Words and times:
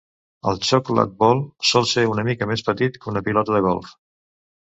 El 0.51 0.55
chokladboll 0.67 1.43
sol 1.71 1.85
ser 1.91 2.05
una 2.13 2.23
mica 2.29 2.47
més 2.53 2.65
petit 2.71 2.97
que 3.05 3.11
una 3.13 3.23
pilota 3.29 3.55
de 3.57 3.63
golf. 3.67 3.93